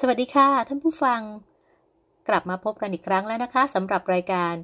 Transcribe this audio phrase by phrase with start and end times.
[0.00, 1.20] สวัสดีค่ะ ท่านผู้ฟัง
[2.28, 4.54] กลับมาพบกันอีกครั้งแล้วนะคะสำหรับรายการ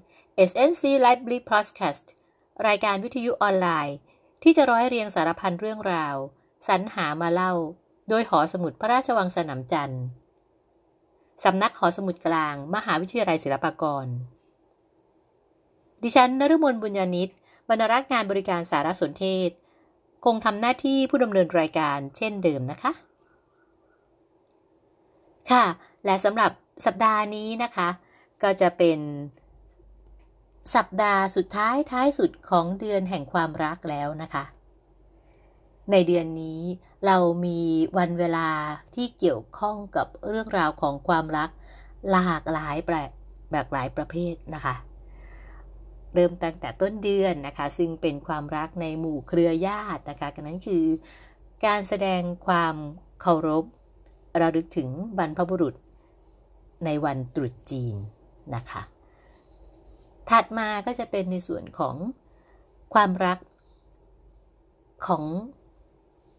[0.50, 2.04] SNC Library Podcast
[2.66, 3.96] รายการวิทยุออนไลน์
[4.42, 6.16] ที่จะร้อยเรียงสารพันเรื่องราว
[6.68, 7.52] สรรหามาเล่า
[8.08, 10.02] โดยหอสมุดพระราชวังสนามจันทร์
[11.44, 14.06] สำนักหอสมุดกลาง มหาวิทยาลัยศิลปากร
[16.02, 17.30] ดิฉันนฤมลบุญญาณิต
[17.68, 19.50] บรรณรักษ์งานบริการสารสนเทศ
[20.24, 22.92] คงทำหน้าที่ผู้ดำเนินรายการเช่นเดิมนะคะ
[25.50, 25.64] ค่ะ
[26.04, 26.50] และสำหรับ
[26.86, 27.88] สัปดาห์นี้นะคะ
[28.42, 28.98] ก็จะเป็น
[30.74, 34.44] สัปดาห์สุดท้ายท้ายสุดของเดือนแห่งความรักแล้วนะคะ
[35.90, 36.60] ในเดือนนี้
[37.06, 37.60] เรามี
[37.98, 38.48] วันเวลา
[38.94, 41.50] ที่เกี่ยวข้องกับเรื่องราวของความรัก
[42.10, 42.76] หลากหลาย
[43.50, 44.74] แบบหลายประเภทนะคะ
[46.14, 50.84] เริ่มตั้งแต่ต้นเดือนนะคะ ซึ่งเป็นความรักในหมู่เครือญาตินะคะกันนั้นคือ
[51.66, 52.74] การแสดงความ
[53.20, 53.64] เคารพ
[54.40, 55.74] ระลึกถึงบรรพบุรุษ
[56.84, 57.96] ในวันตรุษจีน
[58.54, 58.82] นะคะ
[60.30, 61.96] ถัดมาก็จะเป็นในส่วนของ
[62.94, 63.38] ความรัก
[65.06, 65.24] ของ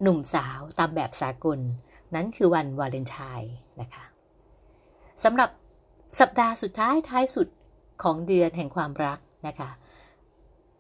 [0.02, 1.60] หนุ่มสาวตามแบบสากล
[2.16, 4.06] นั้นคือวันวาเลนไทน์นะคะ
[5.24, 5.50] สำหรับ
[6.20, 7.48] สัปดาห์สุดท้ายท้ายสุด
[8.04, 9.70] ของเดือนแห่งความรักนะคะ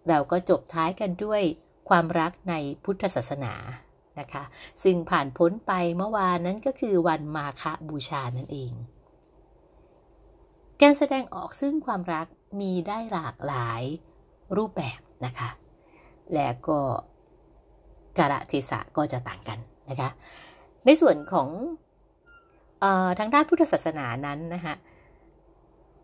[0.09, 1.41] เราก็จบท้ายกันด้วย
[1.89, 3.53] ความรักในพุทธศาสนา
[4.21, 4.43] นะคะ
[4.83, 8.71] ซึ่งผ่านพ้นไปเมื่อวานนั้นก็คือวันมาฆบูชานั่นเอง
[10.81, 12.27] การแสดงออกซึ่งความรัก
[12.61, 13.81] มีได้หลากหลาย
[14.57, 15.49] รูปแบบนะคะ
[16.33, 16.79] และก็
[18.17, 20.09] กาลเทศะก็จะต่างกันนะคะ
[20.85, 21.49] ในส่วนของ
[22.83, 24.75] ออทางด้านพุทธศาสนานั้นนะคะ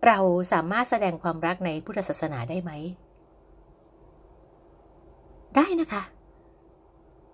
[0.06, 0.20] เรา
[0.54, 2.72] สามารถแสดงความรักในพุทธศาสนาได้ไหม
[5.56, 6.04] ได้นะคะ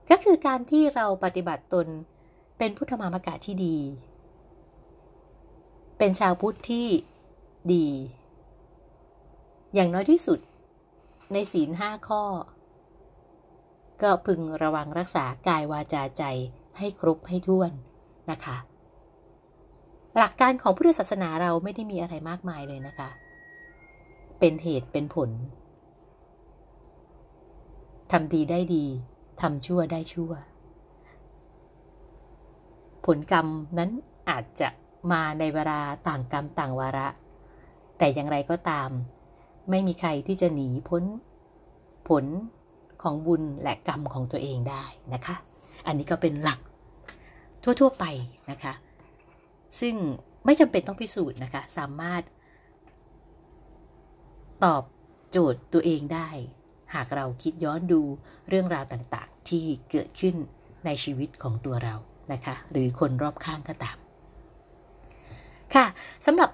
[0.09, 1.87] ก็คือการที่เราปฏิบัติตน
[2.57, 3.77] เป็นพุทธมามกะที่ดี
[5.97, 6.87] เป็นชาวพุทธที่
[7.73, 7.87] ดี
[9.73, 10.39] อย่างน้อยที่สุด
[11.33, 12.23] ในศีลห้าข้อ
[14.01, 16.23] ก็พึงระวังรักษากายวาจาใจ
[16.77, 17.71] ให้ครบให้ท้วน
[18.31, 18.57] นะคะ
[20.17, 23.09] หลักการของพุทธศาสนาเราไม่ได้มีอะไรมากมายเลยนะคะ
[24.39, 25.29] เป็นเหตุเป็นผล
[28.11, 28.85] ทำดีได้ดี
[29.41, 30.31] ทำชั่วได้ชั่ว
[33.05, 33.89] ผลกรรมนั้น
[34.29, 34.69] อาจจะ
[35.11, 37.07] มาในเวลาต่างกรรมต่างวาระ
[37.97, 38.89] แต่อย่างไรก็ตาม
[39.69, 41.03] ไม่มีใครที่จะหนีพ้น
[42.09, 42.25] ผล
[43.01, 44.83] ของบุญและกรรมของตัวเองได้
[45.13, 45.35] นะคะ
[45.87, 46.59] อันนี้ก็เป็นหลัก
[47.63, 48.05] ทั่ว ๆ ไป
[48.51, 48.73] นะคะ
[49.79, 49.95] ซึ่ง
[50.45, 52.21] ไม่จำเป็นต้องพิสูจน์นะคะ สามารถ
[54.63, 54.83] ตอบ
[55.31, 56.29] โจทย์ตัวเองได้
[56.93, 58.01] หากเราคิดย้อนดู
[58.49, 60.35] เรื่องราวต่างๆ ที่เกิดขึ้น
[60.85, 61.95] ในชีวิตของตัวเรา
[62.33, 63.97] นะคะ หรือคนรอบข้างก็ตาม
[65.75, 65.85] ค่ะ
[66.25, 66.49] สำหรับ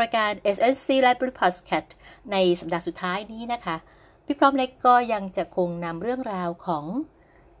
[0.00, 1.88] รายการ SNC Library Podcast
[2.32, 3.76] ในสัปดาห์สุดท้ายนี้นะคะ
[4.24, 6.84] พี่พร้อมเล็กก็ยังจะคงนำเรื่องราวของ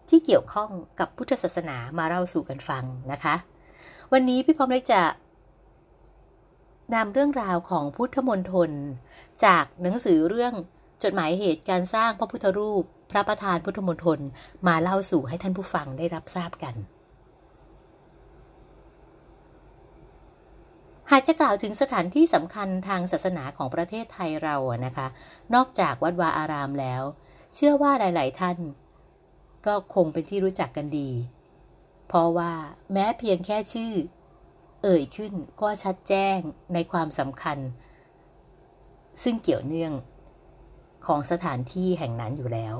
[0.08, 0.70] ที่เกี่ยวข้อง
[1.00, 3.34] กับพุทธศาสนามาเล่าสู่กันฟังนะคะ
[4.12, 5.02] วันนี้พี่พร้อมเล็กจะ
[6.94, 8.70] นำเรื่องราวของพุทธมนตร
[9.44, 10.54] จากหนังสือเรื่อง
[11.02, 14.20] จดหมายเหตุการสร้างพระพุทธรูป พระประธานพุทธมนตร
[14.66, 16.74] มาเล่าสู่ให้ท่านผู้ฟังได้รับทราบกัน
[21.10, 25.06] หากจะกล่าวถึงสถานที่สำคัญทางศาสนาของประเทศไทยเราอะนะคะ
[25.54, 27.02] นอกจากวัดวาอารามแล้ว
[27.54, 28.58] เชื่อว่าหลาย ๆ ท่าน
[29.66, 31.10] ก็คงเป็นที่รู้จักกันดี
[32.08, 32.52] เพราะว่า
[32.92, 33.92] แม้เพียงแค่ชื่อ
[34.82, 36.38] เอ่ยขึ้นก็ชัดแจ้ง
[36.74, 37.58] ในความสำคัญ
[39.22, 39.92] ซึ่งเกี่ยวเนื่อง
[41.06, 42.74] ของสถานที่แห่งนั้นอยู่แล้ว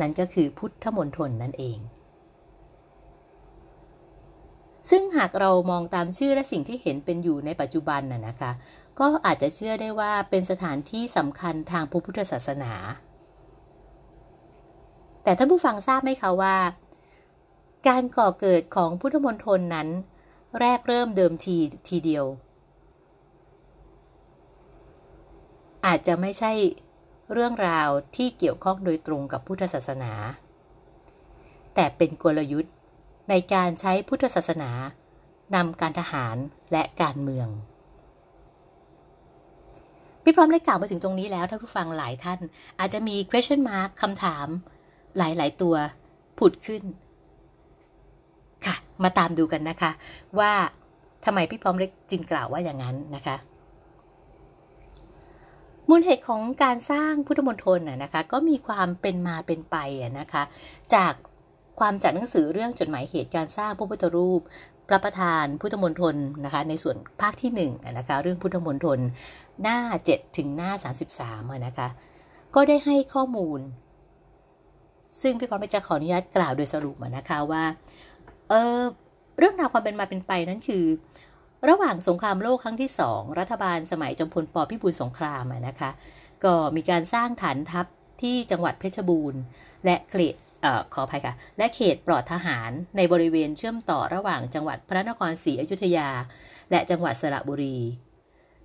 [0.00, 1.78] นั่นก็คือพุทธมณฑลนั่นเอง
[4.90, 8.50] ซึ่งหากเรามองตามชื่อและสิ่งที่เห็นเป็นอยู่ในปัจจุบันน่ะนะคะ
[8.98, 12.72] ก็อาจจะเชื่อได้ว่าเป็นสถานที่สำคัญทางพระพุทธศาสนา
[15.24, 16.56] แต่ท่านผู้ฟังทราบไหมคะว่า
[17.88, 19.88] การก่อเกิดของพุทธมณฑลนั้น
[20.60, 21.56] แรกเริ่มเดิมที
[21.88, 22.24] ทีเดียว
[25.86, 26.52] อาจจะไม่ใช่
[27.32, 30.12] เรื่องราวที่เกี่ยวข้องโดยตรงกับพุทธศาสนา
[31.74, 32.74] แต่เป็นกลยุทธ์
[33.30, 34.70] ในการใช้พุทธศาสนา
[35.54, 36.36] นำการทหาร
[36.72, 37.48] และการเมือง
[40.22, 42.38] พี่พร้อมได้กล่าวมาถึงตรงนี้แล้วท่านผู้ฟังหลายท่าน
[42.78, 44.46] อาจจะมี question mark คำถาม
[45.16, 45.74] หลายๆ ตัว
[46.38, 46.82] ผุดขึ้น
[48.66, 49.90] ค่ะ มาตามดูกันนะคะ
[50.38, 50.52] ว่า
[51.24, 53.36] ทำไมพี่พร้อมเล็กจึงกล่าวว่าอย่างนั้นนะคะ
[55.88, 59.76] มูลเหตุของการสร้างพุทธมณฑลน่ะนะคะ ก็มีความเป็นมาเป็นไป
[60.20, 60.42] นะคะ
[60.94, 61.12] จาก
[61.80, 64.40] ความจากหนังสือเรื่องจดหมายเหตุการสร้างพระพุทธรูป
[64.88, 68.98] พระประธานพุทธมณฑลนะคะ ในส่วนภาคที่1นะคะเรื่องพุทธมณฑล
[69.62, 69.78] หน้า
[70.08, 70.70] 7 ถึงหน้า
[71.20, 71.88] 33นะคะ
[72.54, 73.60] ก็ได้ให้ข้อมูล
[75.22, 77.64] ซึ่งพี่พรไม่จะขออนุญาตกล่าวโดยสรุปนะคะว่า
[78.48, 78.80] เออ
[79.38, 80.84] เรื่องราวความเป็นมาเป็นไปนั้นคือ
[81.68, 85.90] ระหว่างสงครามโลกครั้งที่สองรัฐบาลสมัยจอมพลปพิบูลสงครามนะคะ
[86.44, 87.86] ก็มีการสร้างฐานทัพ
[88.22, 89.40] ที่จังหวัดเพชรบูรณ์
[89.84, 90.34] และเขต
[90.94, 96.08] ขออภัยค่ะ และเขตปลอดทหารในบริเวณเชื่อมต่อระหว่างจังหวัดพระนครศรีอยุธยา
[96.70, 97.78] และจังหวัดสระบุรี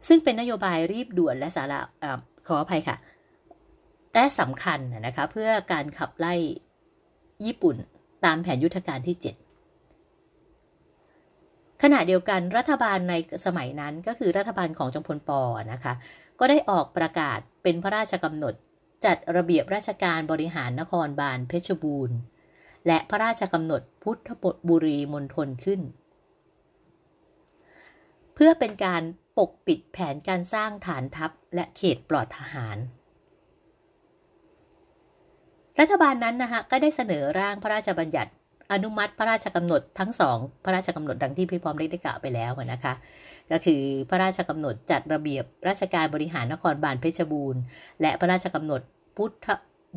[0.07, 2.06] ซึ่งเป็นนโยบายรีบด่วนและสาระอ
[2.48, 2.96] ขออภัยค่ะ
[4.13, 6.34] แต่สำคัญนะคะเพื่อการขับไล่
[7.46, 7.75] ญี่ปุ่น
[8.25, 9.49] ตามแผนยุทธการที่ 7
[11.84, 13.14] ขณะเดียวกันรัฐบาลใน
[13.46, 15.42] สมัยนั้นก็คือรัฐบาลของจอมพลปอ
[15.74, 15.94] นะคะ
[16.40, 18.54] ก็ได้ออกประกาศเป็นพระราชกำหนด
[19.06, 22.18] จัดระเบียบราชการบริหารนครบาลเพชรบูรณ์
[22.88, 25.81] และพระราชกำหนดพุทธบทบุรีมณฑลขึ้น
[28.36, 29.04] เพื่อเป็นการ
[29.38, 32.78] ปกปิดแผนการสร้างฐานทัพและเขตปลอดทหาร
[35.80, 38.32] รัฐบาลนั้นนะคะก็ได้เสนอร่างพระราชบัญญัติ
[38.74, 42.94] อนุมัติพระราชกำหนดทั้งสองพระราชกำหนดดังที่พี่พร้อมได้กล่าวไปแล้วนะคะ
[43.51, 47.62] ก็คือพระราชกำหนดจัดระเบียบราชการบริหารนครบาลเพชรบูรณ์
[48.01, 48.81] และพระราชกำหนด
[49.18, 49.48] พุทธ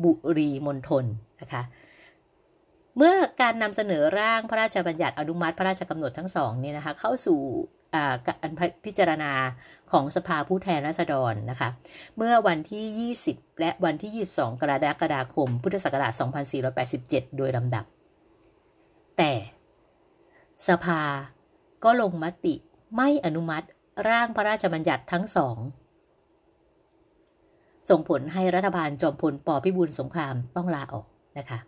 [0.03, 1.05] บุรีมณฑล
[1.41, 1.61] นะคะ
[2.97, 7.39] เมื่อการนำเสนอร่างพระราชบัญญัติอนุมัติพระราชกำหนดทั้งสองเนี่ยนะคะเข้าสู่
[8.27, 8.49] การ
[8.85, 9.31] พิจารณา
[9.91, 11.69] ของสภาผู้แทนราษฎรนะคะ
[12.17, 16.13] เมื่อวันที่ 20 และวันที่ 22 กรกฎาคม พุทธศักราช
[16.75, 17.85] 2487 โดยลำดับ
[19.17, 19.31] แต่
[20.67, 21.01] สภา
[21.83, 22.55] ก็ลงมติ
[22.95, 23.65] ไม่อนุมัติ
[24.09, 25.57] ร่างพระราชบัญญัติทั้งสอง
[27.89, 31.05] ส่งผลให้รัฐบาลจอมพลปพิบูลสงครามต้องลาออก
[31.37, 31.59] นะคะ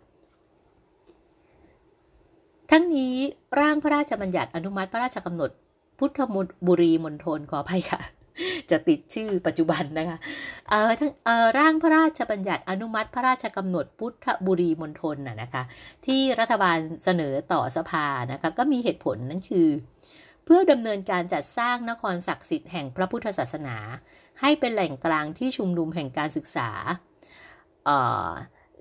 [2.70, 3.14] ทั้งนี้
[3.60, 5.50] ร่างพระราชบัญญัติอนุมัติพระราชกำหนด
[5.98, 8.00] พุทธมุบุรีมณฑลขออภัยค่ะ
[8.70, 10.18] จะติดชื่อปัจจุบันนะคะ
[10.68, 15.62] เอ่อทั้งเอ่อร่างพระราชบัญญัติอนุมัติ พระราชกำหนดพุทธบุรีมณฑลน่ะนะคะ
[16.06, 19.68] ที่รัฐบาลเสนอต่อสภานะคะก็มีเหตุผลนั่นคือ
[20.44, 23.76] เพื่อดำเนินการจัดสร้างนครศักดิ์สิทธิ์แห่งพระพุทธศาสนา
[24.40, 26.70] ให้เป็นแหล่งกลางที่ชุมนุมแห่งการศึกษา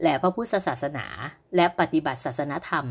[0.04, 1.06] และพระพุทธศาสนา
[1.56, 2.86] และปฏิบัติศาสนธรรม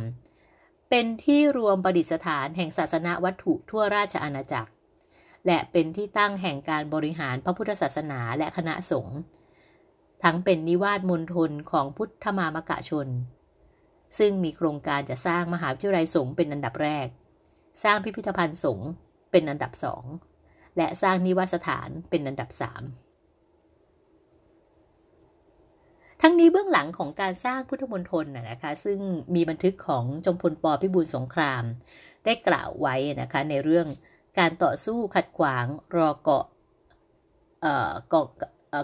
[0.90, 4.70] เป็นที่รวมประดิษฐานแห่งศาสนาวัตถุทั่วราชอาณาจักร
[5.46, 9.18] และเป็นที่ตั้งแห่งการบริหารพระพุทธศาสนาและคณะสงฆ์
[10.22, 13.08] ทั้งเป็นนิวาสมณฑลของพุทธมามกะชน
[14.18, 17.08] ซึ่งมีโครงการจะสร้างมหาวิทยาลัยสงฆ์เป็นอันดับแรก
[17.84, 18.88] สร้างพิพิธภัณฑ์สงฆ์
[19.30, 20.04] เป็นอันดับสอง
[20.76, 22.82] และสร้างนิวาสถานเป็นอันดับสาม
[26.22, 28.98] ทั้งนี้เบื้องหลังของการสร้างพุทธมณฑลนะคะ ซึ่ง
[29.34, 31.62] มีบันทึกของจมพลปพิบูลสงคราม
[32.24, 33.86] ได้กล่าวไว้นะคะในเรื่อง
[34.38, 35.66] การต่อสู้ขัดขวาง
[35.96, 36.44] รอเกาะ
[38.12, 38.26] กอง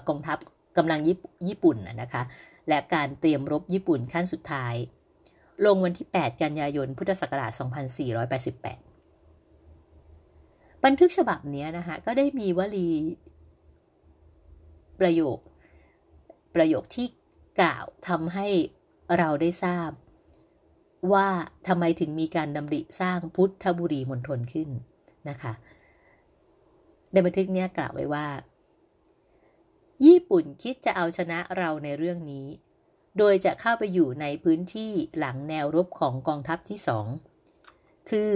[0.08, 0.38] กองทัพ
[0.76, 1.00] กำลัง
[1.48, 2.22] ญี่ปุ่นนะคะ
[2.68, 4.74] และการเตรียมรบญี่ปุ่นขั้นสุดท้าย
[5.66, 7.64] ลงวันที่ 8 กันยายน พุทธศักราช 2488
[10.84, 12.88] บันทึกฉบับนี้นะคะก็ได้มีวลี
[15.00, 15.38] ประโยค
[16.54, 17.06] ประโยคที่
[17.60, 18.46] กล่าวทำให้
[19.18, 19.90] เราได้ทราบ
[21.12, 21.28] ว่า
[21.68, 24.68] ทำไมถึงมีการดำริสร้างพุทธบุรีมณฑลขึ้น
[25.28, 25.52] นะคะ
[27.12, 28.26] ในบันทึกนี้กล่าวไว้ว่า
[30.04, 32.46] ญี่ปุ่นคิดจะเอาชนะเราในเรื่องนี้
[33.18, 37.06] โดยจะเข้าไปอยู่ในพื้นที่หลังแนวรบของกองทัพที่สอง
[38.10, 38.32] คือ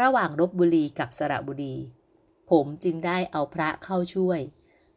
[0.00, 1.74] ระหว่างรบบุรีกับสระบุรี
[2.50, 4.40] ผมจึงได้เอาพระเข้าช่วย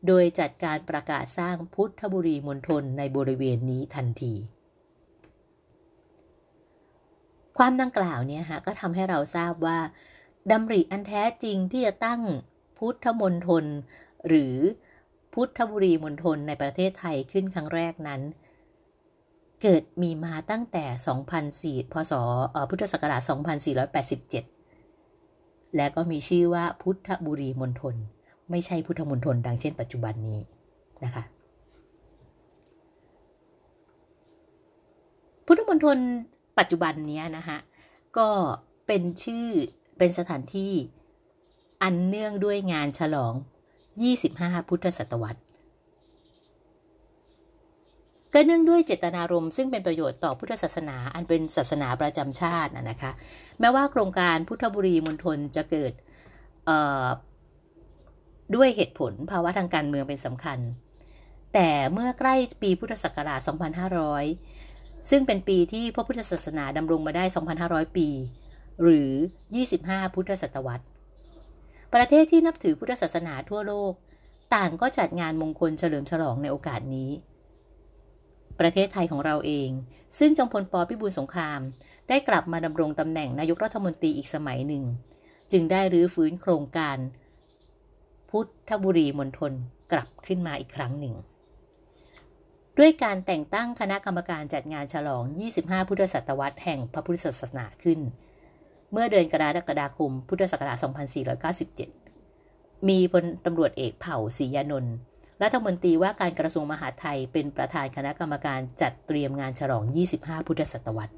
[0.07, 4.33] โดยจัดการประกาศสร้างพุทธบุรีมณฑลในบริเวณนี้ทันที
[7.57, 9.79] ความดังกล่าวเนี่ยฮะก็ทำให้เราทราบว่า
[10.51, 12.21] ดำริอันแท้จริงที่จะตั้ง
[12.77, 13.65] พุทธมณฑล
[14.27, 14.55] หรือ
[15.33, 18.21] พุทธบุรีมณฑลในประเทศไทยขึ้นครั้งแรกนั้น
[19.61, 20.85] เกิดมีมาตั้งแต่
[21.83, 22.13] 2004 พศ
[22.69, 23.21] พุทธศักราช
[24.69, 27.95] 2487 และก็มีชื่อว่าพุทธบุรีมณฑล
[28.51, 30.39] ไม่ใช่พุทธมณฑลดังเช่นปัจจุบันนี้
[31.03, 31.23] นะคะ
[35.45, 35.97] พุทธมณฑล
[36.59, 37.57] ปัจจุบันนี้นะคะ
[38.17, 38.29] ก็
[38.87, 39.47] เป็นชื่อ
[39.97, 40.73] เป็นสถานที่
[41.83, 43.33] อันเนื่องด้วยงานฉลอง
[44.01, 45.41] 25 พุทธศตวรรษ
[48.33, 53.11] ก็เนื่องด้วยเจตนารมณ์ซึ่งเป็นประโยชน์ต่อพุทธศาสนาอันเป็นศาสนาประจำชาตินะคะ
[53.59, 55.93] แม้ว่าโครงการพุทธบุรีมณฑลจะเกิด
[58.55, 60.59] ด้วยเหตุผลภาวะทางการเมืองเป็นสำคัญ
[61.53, 63.39] แต่เมื่อใกล้ปีพุทธศักราช
[64.25, 67.23] 2500 ซึ่งเป็นปีที่พระพุทธศาสนาดำรงมาได้
[67.59, 68.07] 2,500 ปี
[68.81, 69.11] หรือ
[69.63, 70.85] 25 พุทธศตวรรษ
[71.93, 73.93] ประเทศที่นับถือพุทธศาสนาทั่วโลก
[74.55, 77.11] ต่างก็จัดงานมงคลเฉลิมฉลองในโอกาสนี้
[78.59, 79.69] ประเทศไทยของเราเอง
[80.19, 81.59] ซึ่งจอมพลปพิบูลสงคราม
[82.09, 84.83] ได้กลับมาดำรงตำแหน่งนายกรัฐมนตรีอีกสมัยหนึ่ง
[85.51, 86.97] จึงได้รื้อฟื้นโครงการ
[88.29, 89.53] พุทธบุรีมณฑล
[89.91, 91.15] กลับขึ้นมาอีกครั้งหนึ่ง
[92.77, 95.23] ด้วยการแต่งตั้งคณะกรรมการจัดงานฉลอง
[95.57, 97.99] 25 พุทธศตวรรษแห่งพระพุทธศาสนาขึ้น
[98.91, 100.77] เมื่อเดือนกรกฎาคม พุทธศักราช
[102.03, 104.95] 2497 มีพลตำรวจเอกเผ่าศรียานนท์
[105.43, 109.83] รัฐมนตรีว่าการกระทรวงมหาดไทยเป็นประธานคณะกรรมการจัดเตรียมงานฉลอง
[110.15, 111.15] 25 พุทธศตวรรษ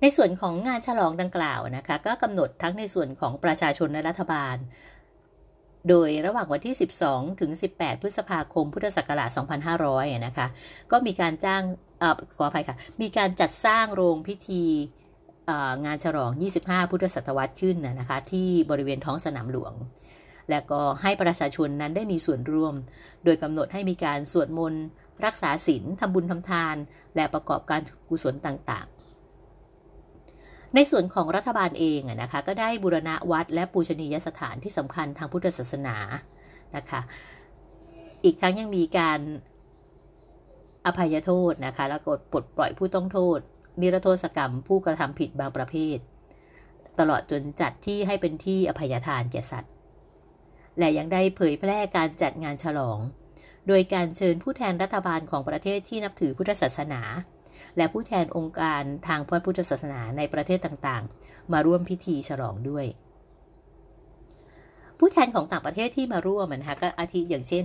[0.00, 4.56] ในส่วนของงานฉลองดังกล่าวนะคะก็กำหนดทั้งในส่วนของประชาชนและรัฐบาล
[5.88, 6.76] โดยระหว่างวันที่
[7.06, 9.30] 12 ถึง 18 พฤษภาคม พุทธศักราช
[9.78, 10.46] 2500 นะคะ
[10.90, 11.62] ก็มีการจ้าง
[12.02, 12.04] อ
[12.36, 14.62] ขออภัยค่ะ มีการจัดสร้างโรงพิธี
[15.84, 16.30] งานฉลอง
[16.62, 19.74] 25 พุทธศตวรรษขึ้นนะคะที่บริเวณท้องสนามหลวง
[20.50, 22.74] และก็ให้ประชาชนนั้นได้มีส่วนร่วม
[23.24, 24.84] โดยกำหนดให้มีการสวดมนต์
[25.24, 26.76] รักษาศีลทำบุญทำทาน
[27.16, 35.96] และประกอบการกุศลต่างๆ ในส่วนของรัฐบาลเองนะคะก็ได้บูรณะวัดและปูชนียสถานที่สำคัญทางพุทธศาสนา
[36.76, 37.00] นะคะ
[38.24, 39.20] อีกทั้งยังมีการ
[40.86, 43.38] อภัยโทษนะคะ แล้วก็ปลดปล่อยผู้ต้องโทษ
[43.80, 45.98] นิรโทษกรรม ผู้กระทำผิดบางประเภท
[46.98, 49.72] ตลอดจนจัดที่ให้เป็นที่อภัยทานแก่สัตว์
[50.78, 52.98] และยังได้เผยแพร่การจัดงานฉลอง
[53.68, 57.02] โดยการเชิญผู้แทนรัฐบาลของประเทศที่นับถือพุทธศาสนา
[57.76, 62.86] และผู้แทนองค์การทางพระพุทธศาสนาในประเทศต่างๆ มาร่วมพิธีฉลองด้วย
[65.04, 67.64] ผู้แทนของต่างประเทศที่มาร่วมนะคะก็อาทิอย่างเช่น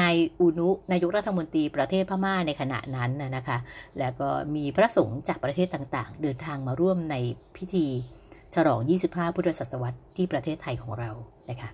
[0.00, 3.58] นายอุนุนายกรัฐมนตรีประเทศพม่าในขณะนั้นนะคะ
[3.98, 7.16] แล้วก็มีพระสงฆ์จากประเทศต่างๆ เดินทางมาร่วมใน
[7.56, 7.86] พิธี
[8.54, 11.10] ฉลอง 25 พุทธศตวรรษที่ประเทศไทยของเรา
[11.50, 11.70] นะคะ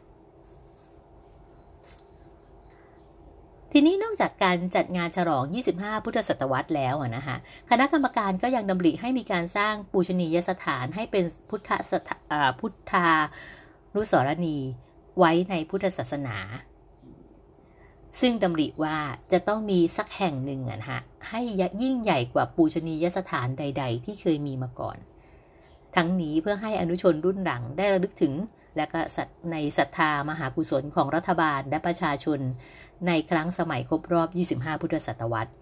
[3.73, 7.37] ทีนี้นอกจากการจัดงานฉลอง 25 พุทธศตวรรษแล้วนะคะ
[7.71, 11.71] คณะกรรมการก็ยังดำริให้มีการสร้างปูชนียสถานให้เป็นพุทธ
[12.61, 13.09] พุทธา
[13.95, 14.57] นุสรณี
[15.18, 16.37] ไว้ในพุทธศาสนา
[18.21, 18.97] ซึ่งดำริว่า
[19.33, 21.40] จะต้องมีสักแห่งหนึ่งนะฮะให้
[21.83, 24.99] ยิ่งใหญ่กว่าปูชนียสถานใด ๆ ที่เคยมีมาก่อน
[25.97, 28.35] ทั้งนี้เพื่อให้อนุชนรุ่นหลังได้ระลึกถึง
[28.76, 29.00] และก็
[29.52, 32.40] ในศรัทธามหากุศลของรัฐบาลและประชาชน
[33.07, 34.28] ในครั้งสมัยครบรอบ
[34.59, 35.52] 25 พุทธศตวรรษ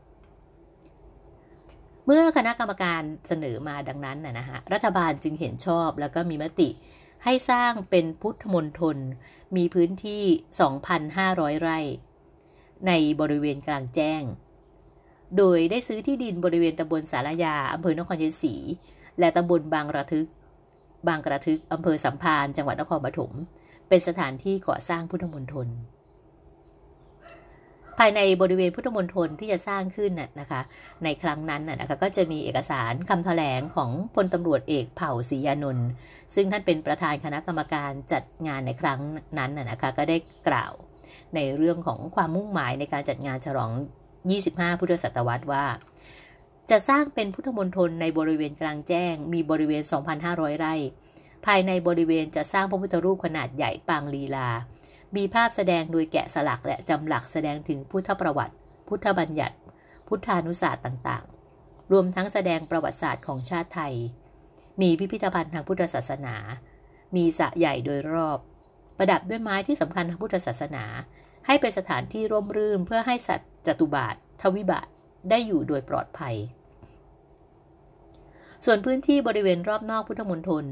[2.06, 6.68] เมื่อคณะกรรมการเสนอมาดังนั้นนะฮะรัฐบาลจึงเห็นชอบแล้วก็มีมติ
[7.24, 8.96] ให้สร้างเป็นพุทธมณฑล
[9.56, 10.22] มีพื้นที่
[10.96, 11.78] 2,500 ไร่
[12.86, 14.22] ในบริเวณกลางแจ้ง
[15.36, 18.54] โดยได้ซื้อที่ดินบริเวณตำบลสารยาอำเภอนครชัยศรี
[19.18, 20.28] และตำบลบางระทึก
[21.08, 23.32] บางกระทึกอำเภอสัมพันธ์จังหวัดนครปฐม
[23.88, 25.68] เป็นสถานที่ก่อสร้างพุทธมณฑล
[27.98, 30.60] ภายในบริเวณพุทธมณฑลที่จะสร้างขึ้นน่ะนะคะ
[31.04, 35.88] ในครั้งนั้นน่ะนะคะก็จะมีเอกสารคำแถลงของพลตำรวจเอกเผ่าศรียานนท์
[36.34, 39.00] ซึ่งท่านเป็นประธานคณะกรรมการจัดงานในครั้ง
[39.38, 40.16] นั้นน่ะนะคะก็ได้
[40.48, 40.72] กล่าว
[41.34, 43.70] ในเรื่องของความมุ่งหมายในการจัดงานฉลอง
[44.26, 45.64] 25 พุทธศตวรรษว่า
[46.70, 49.82] จะสร้างเป็นพุทธมณฑลในบริเวณกลางแจ้ง มีบริเวณ
[50.20, 50.74] 2,500 ไร่
[51.46, 54.48] ภายในบริเวณจะสร้างพระพุทธรูปขนาดใหญ่ปางลีลา
[55.16, 58.54] มีภาพแสดงโดยแกะสลักและจำหลักแสดงถึงพุทธประวัติ
[58.88, 59.56] พุทธบัญญัติ
[60.08, 63.94] พุทธานุศาสตร์ต่างๆ รวมทั้งแสดงประวัติศาสตร์ของชาติไทย
[64.80, 66.36] มีพิพิธภัณฑ์ทางพุทธศาสนา
[67.16, 68.38] มีสระใหญ่โดยรอบ
[68.96, 70.84] ประดับด้วยไม้ที่สำคัญทางพุทธศาสนา
[71.46, 74.88] ให้เป็นสถานที่ร่มรื่นเพื่อให้สัตว์จตุบาท ทวิบาท
[75.30, 76.36] ได้อยู่โดยปลอดภัย
[78.64, 80.64] ส่วนพื้นที่บริเวณรอบนอกพุทธมณฑล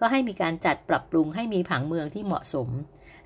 [0.00, 2.68] ก็ให้มีการจัดปรับปรุงให้มีผังเมืองที่เหมาะสม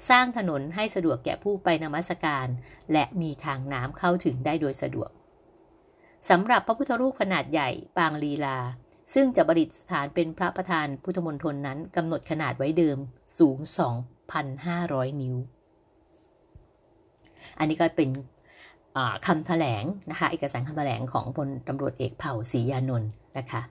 [0.09, 2.47] สร้างถนนให้สะดวกแก่ผู้ไปนมัสการ
[2.93, 5.11] และมีทางน้ำเข้าถึงได้โดยสะดวก
[6.31, 8.59] สำหรับพระพุทธรูปขนาดใหญ่ปางลีลา
[9.15, 12.99] ซึ่งจะประดิษฐานเป็นพระประธานพุทธมณฑลนั้นกำหนดขนาดไว้เดิม
[13.39, 13.59] สูง
[14.39, 15.37] 2,500 นิ้ว
[17.59, 18.11] อันนี้ก็เป็น
[19.27, 23.63] คำแถลงนะคะ เอกสารคำแถลงของพลตำรวจเอกเผ่าศรียานนท์นะคะ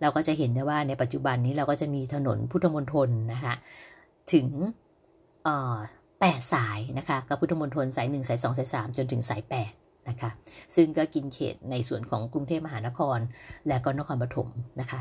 [0.00, 3.54] เราก็จะเห็นได้ว่าในปัจจุบันนี้เราก็จะมีถนนพุทธมณฑลนะคะ
[4.32, 4.48] ถึง
[6.20, 9.72] แปดสายนะคะกับพุทธมณฑลสายหนึ่งสายสองสายสามจนถึงสายแปด
[10.08, 10.30] นะคะ
[10.76, 13.18] ซึ่งก็กินเขตในส่วนของกรุงเทพมหานคร
[13.68, 14.48] และก็นครปฐม
[14.80, 15.00] นะคะ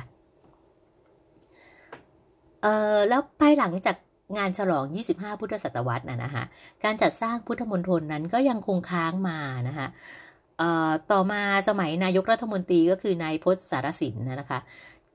[2.62, 3.98] เอ่อแล้วภายหลังจาก
[4.38, 6.44] งานฉลอง 25 พุทธศตวรรษนะนะคะ
[6.84, 9.88] การจัดสร้างพุทธมณฑลนั้นก็ยังคงค้างมานะคะ
[11.12, 14.60] ต่อมาสมัยนายกรัฐมนตรีก็คือนายพจน์สารสินนะคะ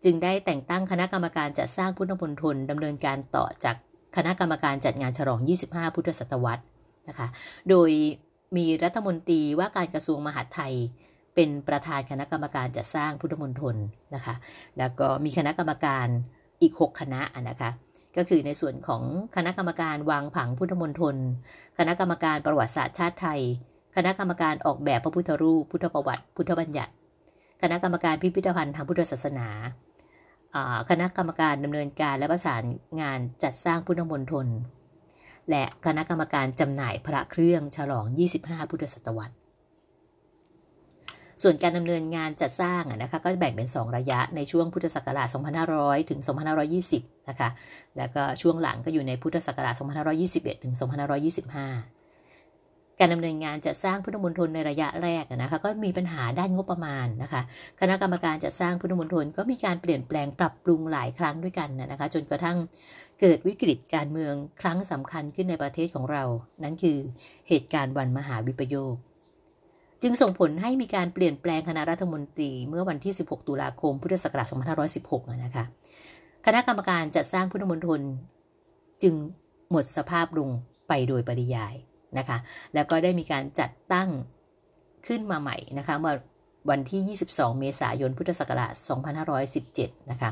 [0.05, 3.77] จึงได้แต่งตั้งคณะกรรมการจัดสร้างพุทธมณฑลดำเนินการต่อจาก
[4.17, 6.65] คณะกรรมการจัดงานฉลอง 25 พุทธศตวรรษ
[7.09, 7.27] นะคะ
[7.71, 7.91] โดย
[8.57, 10.75] มีรัฐมนตรีว่าการกระทรวงมหาดไทย
[11.35, 13.77] เป็นประธานคณะกรรมการจัดสร้างพุทธมณฑล
[14.15, 14.35] นะคะ
[14.79, 16.07] แล้วก็มีคณะกรรมการ
[16.63, 17.71] อีก 6 คณะนะคะ
[18.17, 19.03] ก็คือในส่วนของ
[19.37, 21.17] คณะกรรมการวางผังพุทธมณฑล
[21.79, 23.41] คณะกรรมการประวัติศาสตร์ชาติไทย
[23.97, 26.93] คณะกรรมการออกแบบพระพุทธรูป พุทธประวัติ พุทธบัญญัติ
[27.63, 29.49] คณะกรรมการพิพิธภัณฑ์ทางพุทธศาสนา
[30.91, 32.63] คณะกรรมการดำเนินการและประสาน
[33.01, 34.47] งานจัดสร้างพุทธมณฑล
[35.51, 38.05] และคณะกรรมการจำหน่ายพระเครื่องฉลอง
[38.39, 39.35] 25 พุทธศตวรรษ
[41.43, 45.29] ส่วนการดำเนินงานจัดสร้างนะคะก็แบ่งเป็น 2 ระยะในช่วงพุทธศักราช
[45.69, 46.21] 2500 ถึง
[46.75, 47.49] 2520 นะคะ
[47.97, 49.75] แล้วก็ช่วงหลังก็อยู่ในพุทธศักราช
[50.25, 50.75] 2521 ถึง
[51.37, 51.98] 2525
[52.99, 57.43] การดำเนินงานจัดสร้างพุทธมณฑลในระยะแรกนะคะก็มีปัญหาด้านงบประมาณนะคะ
[57.81, 62.57] คณะกรรมการจัดสร้างพุทธมณฑลก็มีการเปลี่ยนแปลงปรับปรุงหลายครั้งด้วยกันนะคะ จนกระทั่ง
[63.21, 66.25] เกิดวิกฤตการเมืองครั้งสำคัญขึ้นในประเทศของเรา
[66.63, 66.99] นั่นคือ
[67.49, 68.95] เหตุการณ์วันมหาวิปโยค
[70.03, 74.47] จึงส่งผลให้มีการเปลี่ยนแปลงคณะรัฐมนตรีเมื่อวันที่ 16 ตุลาคม พุทธศักราช
[74.95, 75.65] 2516 นะคะ
[76.47, 78.01] คณะกรรมการจัดสร้างพุทธมณฑล
[79.03, 79.15] จึง
[79.71, 80.49] หมดสภาพลง
[80.89, 81.75] ไปโดยปริยาย
[82.19, 82.39] นะคะ
[82.75, 84.09] แล้วก็ได้มีการจัดตั้ง
[85.07, 86.15] ขึ้นมาใหม่นะคะเมื่อ
[86.71, 88.73] วันที่ 22 เมษายน พุทธศักราช
[89.39, 90.31] 2517 นะคะ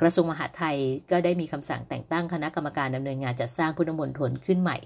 [0.00, 0.76] กระทรวงมหาดไทย
[1.10, 4.78] ก็ได้มีคำสั่งแต่งตั้งคณะกรรมการดำเนินงานจัดสร้างพุทธมณฑลขึ้นใหม่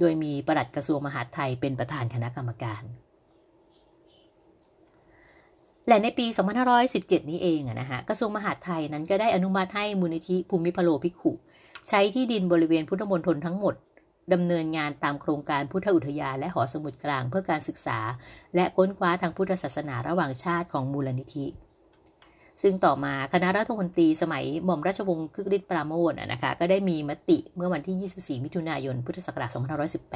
[0.00, 2.82] โดยมีปลัดกระทรวงมหาดไทยเป็นประธานคณะกรรมการ
[5.88, 6.26] และในปี
[6.78, 11.32] 2517 นี้เองนะฮะกระทรวงมหาดไทยนั้นก็ได้อนุมัติให้มูลนิธิภูมิพโลภิกขุ
[11.88, 13.74] ใช้ที่ดินบริเวณพุทธมณฑลทั้งหมด
[14.32, 17.98] ดำเนินงานตามโครงการพุทธอุทยานและหอสมุดกลางเพื่อการศึกษา
[18.54, 21.46] และค้นคว้าทางพุทธศาสนาระหว่างชาติของมูลนิธิ
[22.62, 29.50] ซึ่งต่อมาคณะรัฐมนตรีสมัยหม่อมราชวงศ์คึกฤทธิ์ปราโมทนะคะก็ได้มีมติเมื่อวันที่ 24 มิถุนายน พุทธศักราช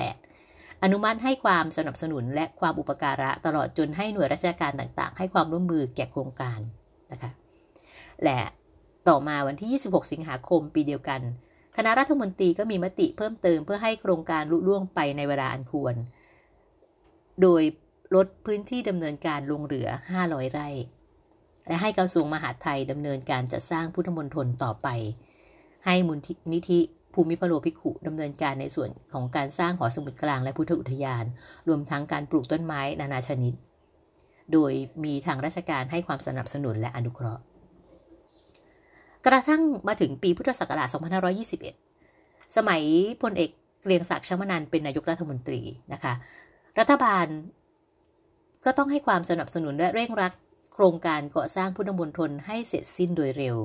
[0.09, 6.61] 2518 อนุมัติให้ความสนับสนุนและความอุปการะตลอดจนให้หน่วยราชการต่างๆ ให้ความร่วมมือแก่โครงการ
[7.13, 7.31] นะคะ
[8.25, 8.41] และ
[9.09, 11.21] ต่อมาวันที่ 26 สิงหาคมปีเดียวกัน
[11.77, 15.95] คณะรัฐมนตรีก็มีมติเพิ่มเติมเพื่อให้โครงการลุล่วงไปในเวลาอันควร
[17.43, 17.63] โดย
[18.15, 19.89] ลดพื้นที่ดำเนินการลงเหลือ
[20.21, 20.69] 500 ไร่
[21.69, 24.89] และให้กระทรวงมหาดไทยดำเนินการจัดสร้างพุทธมณฑลต่อไป
[25.87, 26.19] ให้มูล
[26.53, 26.81] นิธิ
[27.15, 31.25] ภูมิพโลภิกขุดำเนินการในส่วนของการสร้างหอสมุดกลางและพุทธอุทยาน
[31.69, 33.55] รวมทั้งการปลูกต้นไม้นานาชนิด
[34.53, 34.73] โดย
[35.05, 37.43] มีทางราชการให้ความสนับสนุนและอนุเคราะห์
[39.27, 40.89] กระทั่งมาถึงปีพุทธศักราช
[41.71, 42.83] 2521 สมัย
[43.23, 43.51] พลเอก
[43.83, 45.61] เกรียงศักดิ์ชมนันเป็นนายกรัฐมนตรี
[45.93, 46.13] นะคะ
[46.79, 47.27] รัฐบาล
[48.65, 50.33] ก็ต้องให้ความสนับสนุนและเร่งรัด
[50.75, 53.57] โครงการก่อสร้างพุทธมณฑลให้เสร็จสิ้นโดยเร็ว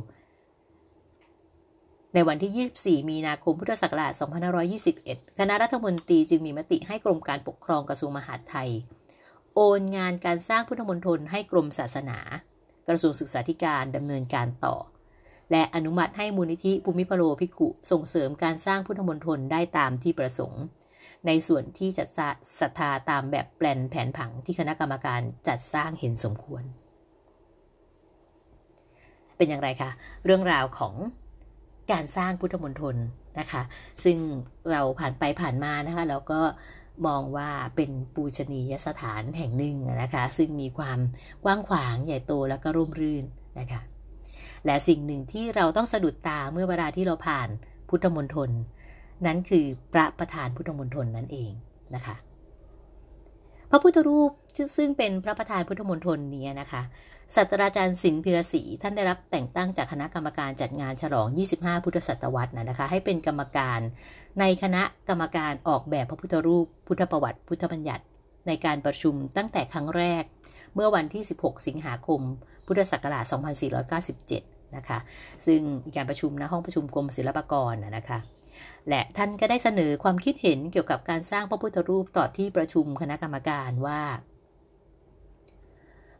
[2.14, 4.12] ในวันที่ 24 มีนาคมพุทธศักราช
[4.76, 8.70] 2521 คณะรัฐมนตรีจึงมีมติให้กรมการปกครองกระทรวงมหาดไทย
[9.56, 12.18] โอนงานการสร้างพุทธมณฑลให้กรมศาสนา
[12.88, 14.76] กระทรวงศึกษาธิการดำเนินการต่อ
[15.52, 20.64] และอนุมัติให้มูลนิธิภูมิพโลภิกุส่งเสริมการสร้างพุทธมณฑลได้ตามที่ประสงค์
[21.28, 22.08] ในส่วนที่จัด
[22.60, 26.64] ศรัทธาตามแบบแปลนแผนผังที่คณะกรรมการจัดสร้างเห็นสมควร
[29.38, 29.92] เป็นอย่างไรคะ
[30.26, 30.96] เรื่องราวของ
[31.92, 32.96] การสร้างพุทธมณฑล
[33.40, 33.62] นะคะ
[34.04, 34.18] ซึ่ง
[34.72, 36.42] เราผ่านไปผ่านมานะคะแล้วก็
[37.08, 41.00] มองว่าเป็นปูชนียสถานแห่งหนึ่งนะคะ ซึ่งมีความ
[41.44, 43.26] กว้างขวางใหญ่โตแล้วก็ร่มรื่น
[43.60, 43.82] นะคะ
[44.66, 47.50] และสิ่งหนึ่งที่เราต้องสะดุดตาเมื่อเวลาที่เราผ่าน
[47.90, 48.50] พุทธมณฑล
[49.26, 51.52] นั้นคือพระประธานพุทธมณฑลนั่นเอง
[51.96, 52.16] นะคะ
[53.70, 54.32] พระพุทธรูป
[54.78, 56.82] ซึ่งเป็นพระประธานพุทธมณฑลนี้นะคะ
[57.36, 63.80] ศาสตราจารย์สินพิรศรีท่านได้รับแต่งตั้งจากคณะกรรมการจัดงานฉลอง 25 พุทธศตวรรษนะคะ ให้เป็นกรรมการ
[64.40, 68.04] ในคณะกรรมการออกแบบพระพุทธรูป พุทธประวัติพุทธบัญญัติ
[68.48, 70.24] ในการประชุมตั้งแต่ครั้งแรก
[70.76, 72.22] เมื่อวันที่ 16 สิงหาคม
[72.68, 75.00] พุทธศักราช 2497 นะคะ
[75.46, 78.20] ซึ่งมีการประชุมณห้องประชุมกรมศิลปากรนะคะ
[78.90, 84.02] และท่านก็ได้เสนอความคิดเห็นเกี่ยวกับการสร้างพระพุทธรูปต่อที่ประชุมคณะกรรมการว่า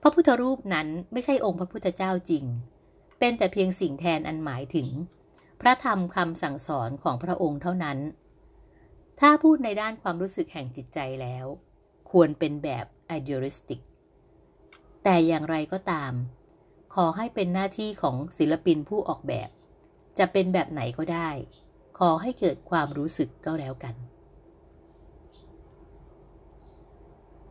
[0.02, 2.46] พระพุทธรูปนั้นไม่ใช่องค์พระพุทธเจ้าจริง
[3.20, 4.90] เป็นแต่เพียงสิ่งแทนอันหมายถึง
[5.62, 7.98] พระธรรมคำสั่งสอนของพระองค์เท่านั้น
[9.20, 11.46] ถ้าพูดในด้านความรู้สึกแห่งจิตใจแล้ว
[12.12, 12.86] ควรเป็นแบบ
[13.18, 13.80] idealistic
[15.04, 16.14] แต่อย่างไรก็ตาม
[16.94, 19.50] ขอให้เป็นหน้าที่ของศิลปินผู้ออกแบบ
[20.20, 21.30] จะเป็นแบบไหนก็ได้
[22.00, 23.96] ขอให้เกิดความรู้สึกก็แล้วกัน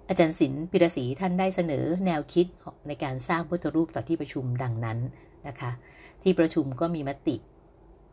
[0.09, 2.47] อาจารย์ศิลป์พิรศรีท่านได้เสนอแนวคิด
[2.88, 4.99] ในการสร้างพุทธรูปต่อที่ประชุมดังนั้น
[5.49, 5.70] นะคะ
[6.23, 7.37] ที่ประชุมก็มีมติ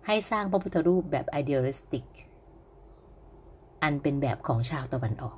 [0.07, 2.05] ให้สร้างพระพุทธรูปแบบ idealistic
[3.83, 5.37] อันเป็นแบบของชาวตะวันออก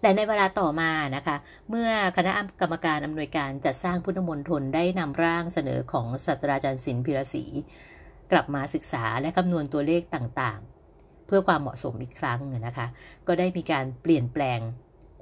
[0.00, 1.36] แต่ในเวลาต่อมานะคะ
[1.70, 7.44] เมื่อคณะกรรมการอำนวยการจัดสร้างพุทธมณฑลได้นำร่างเสนอของศาสตราจารย์ศิลป์พิรศรี
[8.32, 12.86] กลับมาศึกษาและคำนวณตัวเลขต่างๆ เพื่อความเหมาะสมอีกครั้งนะคะ
[13.26, 14.60] ก็ได้มีการเปลี่ยนแปลง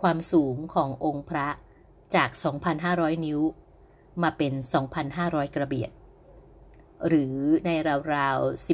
[0.03, 1.49] ความสูงขององค์พระ
[2.17, 2.31] จาก
[2.77, 3.41] 2,500 นิ้ว
[4.23, 4.53] มาเป็น
[5.05, 5.91] 2,500 กระเบียด
[7.09, 7.35] หรือ
[7.67, 7.71] ใน
[8.15, 8.67] ราวๆ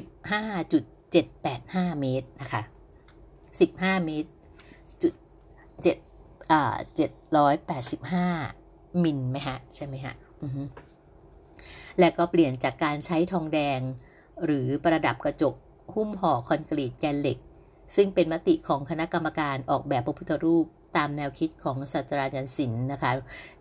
[1.12, 2.62] 15.785 เมตรนะคะ
[3.52, 4.30] 15 เมตร
[5.86, 6.76] 7อ่า
[8.28, 10.14] 785มิลไหมฮะ ใช่ไหมฮะ
[11.98, 13.80] และก็เปลี่ยนจากการใช้ทองแดง
[14.44, 15.54] หรือประดับกระจก
[15.94, 17.38] หุ้มห่อคอนกรีตแกนเหล็ก
[17.96, 20.66] ซึ่งเป็นมติของคณะกรรมการออกแบบพระพุทธรูป
[20.96, 23.12] ตามแนวคิดของศาสตราจารย์ศิลป์นะคะ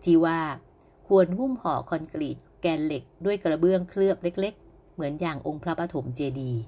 [0.04, 0.38] ที่ว่า
[1.08, 6.62] ควรหุ้มห่อคอนกรีตแกนเหล็ก ด้วยกระเบื้องเคลือบเล็ก ๆ เหมือนอย่างองค์พระปฐมเจดีย์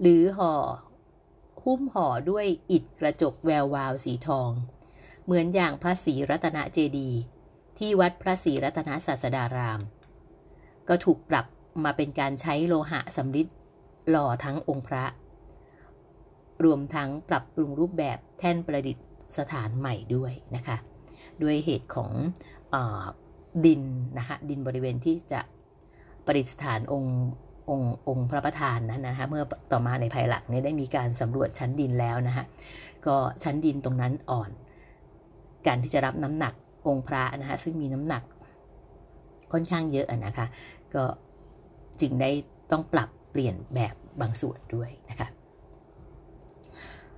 [0.00, 0.52] หรือห่อ
[1.64, 4.50] หุ้มห่อด้วยอิฐกระจกแวววาวสีทอง
[5.28, 7.20] เหมือนอย่างพระศรีรัตนเจดีย์
[7.78, 9.80] ที่วัดพระศรีรัตนศาสดาราม
[10.88, 11.46] ก็ถูกปรับ
[11.84, 13.46] มาเป็นการใช้โลหะสำริด
[14.10, 15.04] หล่อทั้งองค์พระ
[16.64, 18.98] รวมทั้งปรับปรุงรูปแบบแท่นประดิษ
[19.52, 20.76] ฐานใหม่ด้วยนะคะ
[21.42, 22.10] ด้วยเหตุของ
[22.74, 22.76] อ
[23.66, 23.82] ดิน
[24.18, 25.40] นะคะดินบริเวณที่จะ
[26.24, 27.16] ประดิษฐานองค์
[27.70, 32.44] องค์องค์พระประธานนั้นนะคะเมื่อต่อมาในภายหลังเนี่ยได้มีการสำรวจชั้นดินแล้วนะคะ
[33.06, 34.50] ก็ชั้นดินตรงนั้นอ่อน
[35.66, 36.54] การที่จะรับน้ำหนัก
[36.86, 38.22] องค์พระนะคะซึ่งมีน้ำหนัก
[39.52, 40.46] ค่อนข้างเยอะนะคะ
[40.94, 41.04] ก็
[42.00, 42.30] จึงได้
[42.70, 45.28] ต้องปรับเปลี่ยนแบบบางส่วนด้วยนะคะ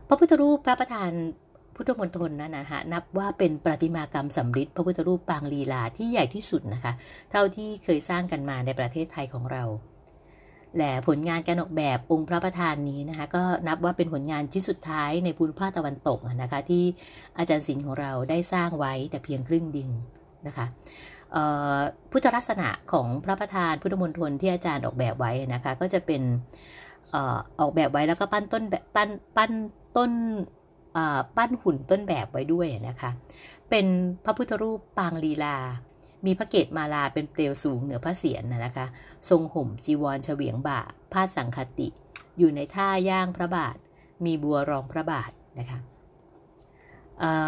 [0.09, 1.11] พระพุทธรูปพระประธาน
[1.77, 6.93] พุทธมณฑลนั้นนะคะนับว่าเป็นประติมากรรมสำริดพระพุทธรูปปางลีลาที่ใหญ่ที่สุดนะคะ
[7.31, 9.65] เท่าที่เคยสร้างกันมาในประเทศไทยของเรา
[10.79, 16.85] และผลงานการออกแบบองค์พระประธานนี้นะคะก็นับว่าเป็นผลงานที่สุดท้ายในภูมิภาคตะวันตกนะคะที่
[17.39, 19.91] อาจารย์ศิลป์ของเราได้สร้างไว้แต่เพียงครึ่งดิ่ง
[20.47, 20.67] นะคะ
[22.11, 26.23] พุทธลักษณะของพระประธานพุทธมณฑลที่อาจารย์ออกแบบไว้นะคะก็จะเป็น
[27.61, 29.51] ออกแบบไว้แล้วก็ปั้นต้นแบบปั้นปั้น
[29.97, 30.13] ต้น
[31.37, 33.11] ปั้นหุ่นต้นแบบไว้ด้วยนะคะ
[33.71, 33.87] เป็น
[34.25, 35.57] พระพุทธรูปปางลีลา
[36.27, 38.87] มีพระเกศมาลาเป็นเปลวสูงเหนือพระเศียรนนะคะ
[39.29, 40.81] ทรงห่มจีวรเฉวียงบ่า
[41.13, 41.89] พาดสังคติ
[42.39, 43.77] อยู่ในท่าย่างพระบาท
[44.25, 45.79] มีบัวรองพระบาทนะคะ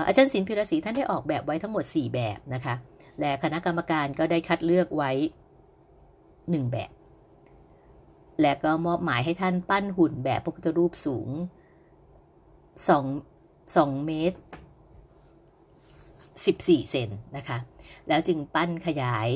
[0.06, 2.74] อาจารย์ศิลป์พิรศรีท่านได้ออกแบบไว้ทั้งหมด 4 แบบนะคะ
[3.20, 5.10] และคณะกรรมการก็ได้คัดเลือกไว้
[6.02, 6.90] 1 แบบ
[8.40, 11.28] และก็มอบหมายให้ท่านปั้นหุ่นแบบพระพุทธรูปสูง
[12.88, 14.38] 2 2เมตร
[16.40, 17.58] 14 เซนนะคะ
[18.08, 19.28] แล้วจึงปั้นขยาย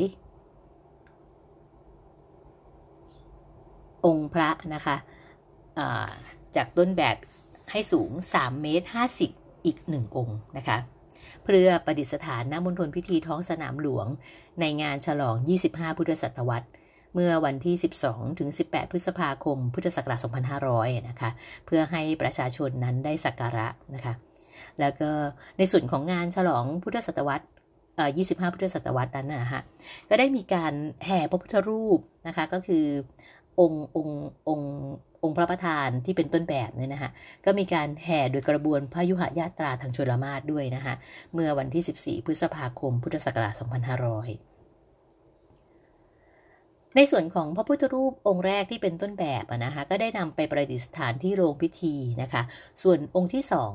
[4.07, 4.97] องค์พระนะคะ
[6.57, 7.17] จากต้นแบบ
[7.71, 8.87] ให้สูง 3 เมตร
[9.27, 10.79] 50 อีก 1 องค์นะคะ
[11.43, 14.07] เพื่อประดิษฐานณมณฑลพิธีท้องสนามหลวง
[14.61, 15.37] ในงานฉลอง
[15.69, 16.69] 25 พุทธศตวรรษ
[17.15, 17.75] เมื่อวันที่
[18.07, 20.21] 12 ถึง 18 พฤษภาคม พุทธศักราช
[20.63, 21.31] 2500 นะคะ
[21.67, 24.13] เพื่อให้ประชาชนนั้นได้สักการะนะคะ
[24.81, 25.11] แล้วก็
[25.59, 27.47] ในส่วนของงานฉลองพุทธศตวรรษ
[27.97, 29.63] 25 พุทธศตวรรษนั้นนะฮะ
[30.09, 30.73] ก็ได้มีการ
[31.05, 32.87] แห่พระพุทธรูปนะคะ ก็คือ
[33.61, 34.73] องค์องค์องค์
[35.23, 37.11] องค์พระประธานที่เป็นต้นแบบเนี่ยนะคะ
[37.45, 40.95] ก็มีการแห่โดยกระบวนพระยุหญาตราทางชลมาศด้วยนะคะ
[41.35, 44.57] เมื่อวันที่ 14 พฤษภาคม พุทธศักราช 2500
[46.97, 52.43] ในส่วนของพระพุทธรูปองค์แรกที่เป็นต้นแบบนะคะก็ได้นำไปประดิษฐานที่โรงพิธีนะคะ
[52.83, 53.73] ส่วนองค์ที่สอง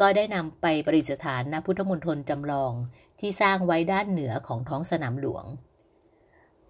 [0.00, 2.72] ก็ได้นำไปประดิษฐานณพุทธมณฑลจำลอง
[3.20, 5.44] ที่สร้างไว้ด้านเหนือของท้องสนามหลวง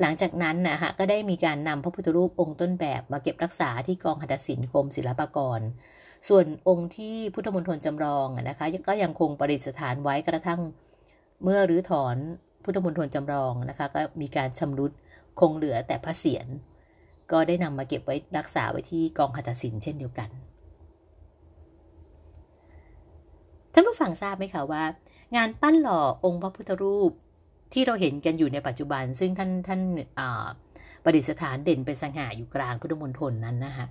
[0.01, 5.61] หลังจากนั้นนะคะก็ได้มีการนำพระพุทธรูปองค์ต้นแบบมาเก็บรักษาที่กองหัตถศิลป์กรมศิลปากร
[6.29, 10.61] ส่วนองค์ที่พุทธมณฑลจำลองนะคะก็ยังคงประดิษฐานไว้กระทั่ง
[11.43, 12.17] เมื่อรื้อถอน
[12.65, 14.93] พุทธมณฑลจำลองนะคะก็มีการชำรุด
[15.41, 16.47] คงเหลือแต่พระเศียร
[17.33, 20.31] ก็ได้นำมาเก็บไว้รักษาไว้ที่กองหัตถศิลป์เช่นเดียวกัน
[23.75, 24.83] ท่านผู้ฟังทราบไหมคะว่า
[25.37, 27.11] งานปั้นหล่อองค์พระพุทธรูป
[27.73, 29.81] ที่เราเห็นกันอยู่ในปัจจุบัน ซึ่งท่านท่าน
[31.03, 33.87] ประดิษฐานเด่นเป็นสง่าอยู่กลางพุทธมณฑลนั้นนะคะ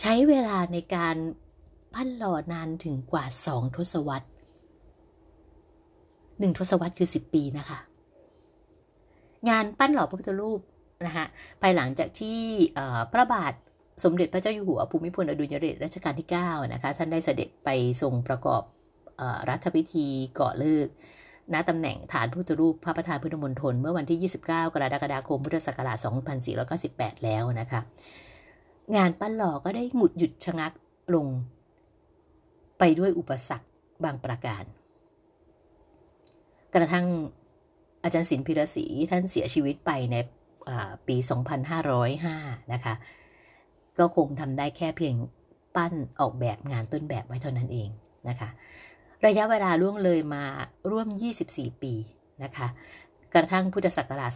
[0.00, 1.16] ใช้เวลาในการ
[1.94, 4.28] ปั้นหล่อนานถึงกว่าสองทศวรรษ
[6.38, 7.78] หนึ่งทศวรรษคือสิบปีนะคะ
[9.48, 10.60] งานปั้นหล่อพระพุทธรูป
[11.06, 11.26] นะคะ
[11.60, 12.40] ภายหลังจากที่
[13.12, 13.52] พระบาท
[14.04, 17.68] สมเด็จพระเจ้าอยู่หัวภูมิพลอดุลยเดชรัชกาลที่ 9 นะคะ ท่านได้เสด็จไป
[18.02, 18.62] ทรงประกอบ
[19.48, 20.88] รัฐพิธีเก่อเลิก
[21.54, 25.98] ณตำแหน่งฐานพุทธรูปพระประธานพุทธมณฑลเมื่อวันที่ 29 กรกฎาคมพุทธศักราช
[26.60, 27.80] 2498 แล้วนะคะ
[28.96, 30.72] งานปั้นหล่อก็ได้หมุดหยุดชะงัก
[31.14, 31.26] ลง
[32.78, 33.68] ไปด้วยอุปสรรค
[34.04, 34.64] บางประการ
[36.74, 37.06] กระทั่ง
[38.02, 40.16] อาจารย์ศิลป์พิรศรีท่านเสียชีวิตไปใน
[41.08, 41.16] ปี
[41.94, 42.94] 2505 นะคะ
[43.98, 45.14] ก็คงทำได้แค่เพียง
[45.76, 47.88] ปั้นออกแบบงานต้นแบบไว้เท่านั้นเอง
[48.28, 48.48] นะคะ
[49.26, 50.44] ระยะเวลาล่วงเลยมา
[50.90, 51.06] ร่วม
[51.44, 51.94] 24 ปี
[52.42, 52.68] นะคะ
[53.34, 54.30] กระทั่งพุทธศักราช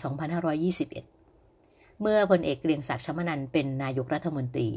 [1.19, 4.71] 2521 เมื่อพลเอกเกรียงศักดิ์ชมนันเป็นนายกรัฐมนตรี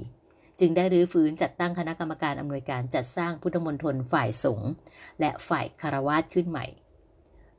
[0.60, 4.72] จึงได้รื้อฟื้นจัดตั้งคณะกรรมการอำนวยการจัดสร้างพุทธมณฑลฝ่ายสงฆ์
[5.20, 6.66] และฝ่ายคารวาสขึ้นใหม่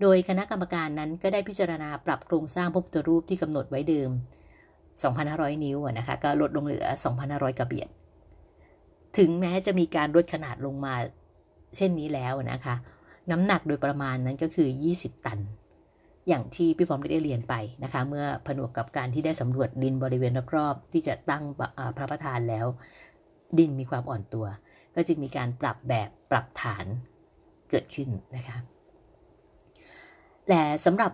[0.01, 4.11] โดยคณะกรรมการนั้นก็ได้พิจารณาปรับโครงสร้างพระพุทธรูปที่กำหนดไว้เดิม
[4.87, 6.87] 2,500 นิ้วนะคะก็ลดลงเหลือ
[7.23, 7.89] 2,500กระเบียด
[9.19, 10.95] ถึงแม้จะมีการลดขนาดลงมา
[11.77, 12.75] เช่นนี้แล้วนะคะ
[13.31, 15.41] น้ำหนักโดยประมาณนั้นก็คือ 20 ตัน
[16.29, 21.45] อย่างที่พี่ฟอมได้เรียนไปนะคะ เมื่อผนวกกับการที่ได้สำรวจดินบริเวณรอบๆที่จะตั้ง
[21.97, 22.67] พระประธานแล้ว
[23.59, 24.47] ดินมีความอ่อนตัว
[24.95, 26.87] ก็จึงมีการปรับแบบปรับฐาน
[27.71, 28.57] เกิดขึ้นนะคะ
[30.49, 31.13] และสำหรับ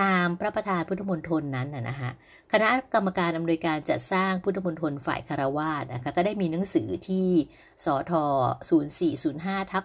[0.00, 2.10] นามพระประธานพุทธมณฑลนั้นนะฮะ
[2.52, 7.28] คณะกรรมการอำนวยการจัดสร้างพุทธมณฑลฝ่ายคารวาสนะคะก็ได้มีหนังสือที่
[7.84, 8.12] สท
[8.92, 9.84] 0405ทับ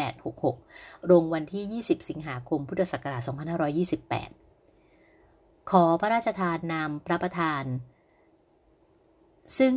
[0.00, 3.22] 10866ลงวันที่ 20 สิงหาคมพุทธศักราช
[4.46, 7.64] 2528 ขอพระราชทานนามพระประธาน
[9.58, 9.74] ซึ่ง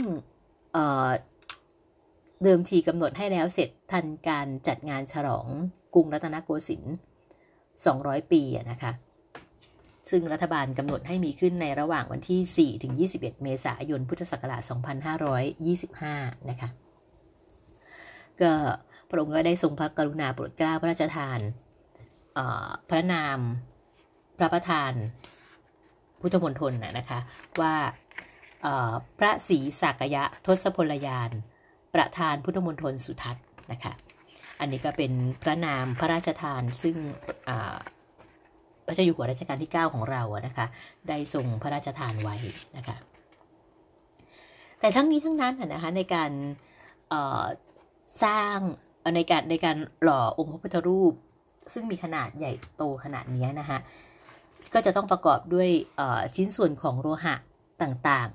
[0.74, 5.48] เเดิมทีกำหนดให้แล้วเสร็จทันการจัดงานฉลอง
[5.93, 6.95] กรุงรัตนโกสินทร์
[7.63, 8.41] 200 ปี
[8.72, 8.91] นะคะ
[10.10, 14.62] ซึ่งรัฐบาลกำหนดให้มีขึ้นในระหว่างวันที่ 4 ถึง 21 เมษายน พุทธศักราช
[15.76, 16.69] 2525 นะคะ
[18.41, 18.54] ก็
[19.10, 21.39] พระองค์ก็ได้ทรงพระกรุณาโปรดเกล้าพระราชทาน
[22.89, 23.39] พระนาม
[24.38, 24.93] พระประธาน
[26.22, 27.19] พุทธมณฑลนะคะ
[27.62, 27.76] ว่า
[29.19, 31.32] พระศรีสักยะทศพลยาน
[31.95, 33.93] ประธานพุทธมณฑลสุทัศน์นะคะ
[34.60, 35.12] อันนี้ก็เป็น
[35.43, 36.95] พระนามพระราชทานซึ่ง
[38.89, 40.65] พระเจ้าอยู่หัวรัชกาลที่ 9 ของเราอะนะคะ
[41.08, 42.36] ได้ทรงพระราชทานไว้
[42.78, 42.95] นะคะ
[44.80, 46.32] แต่ทั้งนี้ทั้งนั้นนะคะในการ
[48.23, 48.58] สร้าง
[49.15, 51.13] ในการในการหล่อองค์พระพุทธรูป
[51.73, 53.78] ซึ่งมีขนาดใหญ่โตขนาดนี้นะคะ
[54.73, 55.69] ก็จะต้องประกอบด้วย
[56.36, 57.36] ชิ้นส่วนของโลหะ
[57.82, 58.30] ต่าง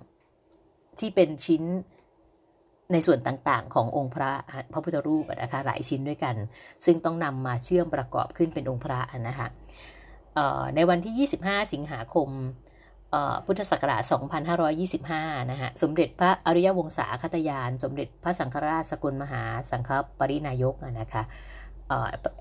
[0.46, 1.62] ๆ ที่เป็นชิ้น
[2.92, 4.30] ในส่วนต่างๆ ขององค์พระ
[4.72, 6.34] พระพุทธรูปนะคะหลายชิ้นด้วยกัน
[6.84, 9.48] ซึ่งต้องนำมาเชื่อมประกอบขึ้นเป็นองค์พระนะคะ
[10.74, 12.28] ในวันที่ 25 สิงหาคม
[13.46, 14.02] พุทธศักราช
[14.76, 21.22] 2525 นะฮะ สมเด็จพระอริยวงศาคตยาน สมเด็จพระสังฆราชสกุลมหาสังฆปรินายกนะคะ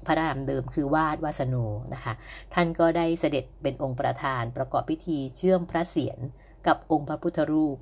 [0.06, 2.14] พระนามเดิมคือวาดวาสนูนะคะ
[2.54, 6.20] ท่านก็ได้เสด็จเป็นองค์ประธานประกอบพิธีเชื่อมพระเศียร
[6.68, 7.78] กับองค์พระพุทธรูป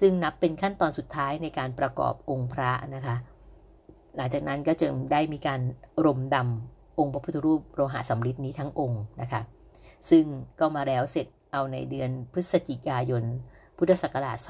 [0.00, 3.16] ซึ่งนับเป็นขั้นตอนสุดท้ายในการประกอบองค์พระนะคะ
[4.16, 5.60] หลังจากนั้นก็จึงได้มีการ
[6.04, 9.40] รมดำ องค์พระพุทธรูปโลหะสำริดนี้ทั้งองค์นะคะ
[10.10, 10.24] ซึ่ง
[10.60, 13.24] ก็มาแล้วเสร็จเอาในเดือนพฤศจิกายน
[13.76, 14.48] พุทธศักราช 2525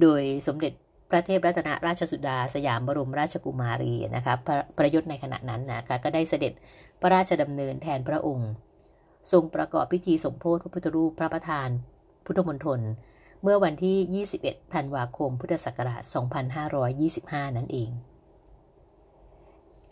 [0.00, 0.72] โดยสมเด็จ
[1.10, 6.52] พระเทพรัตนราชสุดาสยามบรมราชกุมารีนะคะพระประยุทธ์ในขณะนั้นนะคะก็ได้เสด็จ
[7.00, 8.50] พระราชดำเนินแทนพระองค์
[9.32, 11.68] ทรงประกอบพิธีสมโพธิพระพุทธรูปพระประธาน
[12.26, 12.80] พุทธมณฑล
[13.42, 16.02] เมื่อวันที่ 21 ธันวาคม พุทธศักราช
[17.00, 17.90] 2525 นั่นเอง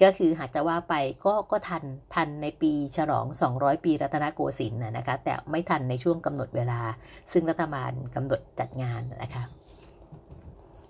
[0.02, 6.80] ก็คือหากจะว่าไปก็ก็ทันทันในปีฉลอง 200 ปีรัตนโกสินทร์นะคะ แต่ไม่ทันในช่วงกำหนดเวลา
[7.32, 9.42] ซึ่งรัฐบาลกำหนดจัดงานนะคะ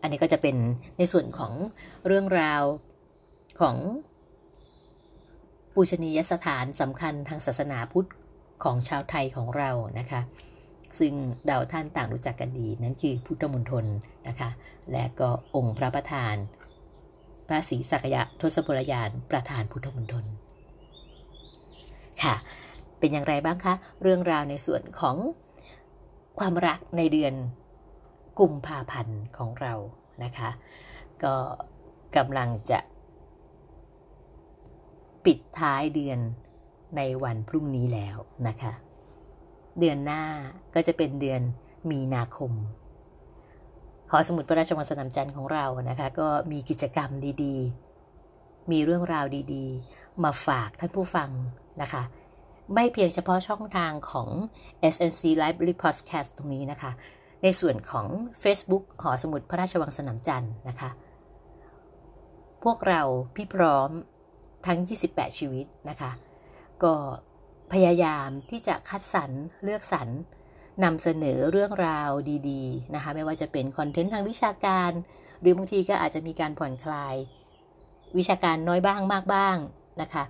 [0.02, 0.56] อันนี้ก็จะเป็น
[0.98, 1.52] ในส่วนของ
[2.06, 2.62] เรื่องราว
[3.60, 3.76] ของ
[5.74, 8.08] ปูชนียสถานสำคัญทางศาสนาพุทธ
[8.64, 10.20] ของชาวไทยของเรานะคะ
[10.98, 11.12] ซึ่ง
[11.46, 13.86] เดาท่านต่างรู้จักกันดี นั่นคือพุทธมณฑล
[14.28, 14.50] นะคะ
[14.92, 16.34] และก็องค์พระประธาน
[17.48, 20.24] พระศรีสักยะทศพลยานประธานพุทธมณฑล
[22.22, 22.34] ค่ะ
[22.98, 25.16] เป็นอย่างไรบ้างคะ เรื่องราวในส่วนของ
[26.38, 27.34] ความรักในเดือน
[28.40, 29.74] กุมภาพันธ์ของเรา
[30.24, 30.50] นะคะ
[31.22, 31.34] ก็
[32.16, 32.78] กำลังจะ
[35.24, 36.18] ปิดท้ายเดือน
[36.96, 38.16] ในวันพรุ่งนี้แล้ว
[38.48, 38.72] นะคะ
[39.78, 40.22] เดือนหน้า
[40.74, 41.40] ก็จะเป็นเดือน
[41.90, 42.52] มีนาคม
[44.10, 47.10] หอสมุดพระราชวังสนามจันทร์ของเรานะคะก็มีกิจกรรม
[47.42, 51.30] ดีๆ มีเรื่องราวดีๆ มาฝากท่านผู้ฟัง
[51.82, 52.02] นะคะ
[52.74, 54.28] ไม่เพียงเฉพาะช่องทางของ
[54.94, 56.90] SNC Library Podcast ตรงนี้นะคะ
[57.42, 58.06] ในส่วนของ
[58.42, 60.90] Facebook หอสมุดพระราชวังสนามจันทร์นะคะ
[62.64, 63.02] พวกเรา
[63.34, 63.90] พี่พร้อม
[64.66, 66.10] ทั้ง 28 ชีวิตนะคะ
[66.82, 66.94] ก็
[67.72, 69.30] พยายามที่จะคัดสรร
[69.64, 70.08] เลือกสรร
[70.84, 72.10] นำเสนอเรื่องราว
[72.50, 74.90] ดีๆนะคะไม่ว่าจะเป็นคอนเทนต์ทางวิชาการ
[75.40, 77.14] หรือบางทีก็อาจจะมีการผ่อนคลาย
[78.18, 79.56] วิชาการน้อยบ้างมากบ้าง
[80.02, 80.24] นะคะ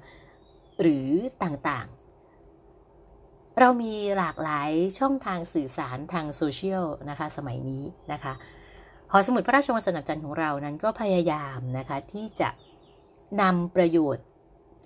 [0.81, 1.09] หรือ
[1.43, 8.33] ต่างๆ เรามีหลากหลายช่องทางสื่อสารทางโซเชียลนะคะสมัยนี้นะคะ
[9.11, 12.49] หอสมุดพระราชวังสนับจันทร์ของเรานั้นก็พยายามนะคะที่จะ
[13.41, 14.27] นำประโยชน์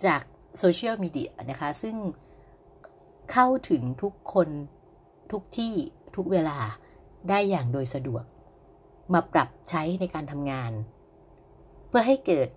[0.06, 0.22] จาก
[0.58, 1.96] โซเชียลมีเดียนะคะซึ่ง
[3.32, 4.48] เข้าถึงทุกคน
[5.32, 5.74] ทุกที่
[6.16, 6.58] ทุกเวลา
[7.28, 8.24] ได้อย่างโดยสะดวก
[9.12, 10.72] มาปรับใช้ในการทำงาน
[11.88, 12.48] เพื่อให้เกิด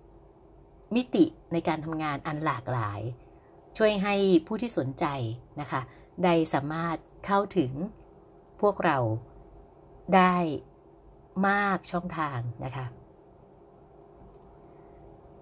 [0.94, 3.00] มิติในการทำงานอันหลากหลาย
[3.76, 4.14] ช่วยให้
[4.46, 5.04] ผู้ที่สนใจ
[5.60, 5.80] นะคะ
[6.24, 7.72] ได้สามารถเข้าถึง
[8.60, 8.98] พวกเรา
[10.16, 10.36] ได้
[11.48, 12.86] มากช่องทางนะคะ